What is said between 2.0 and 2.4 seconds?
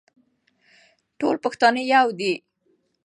دي.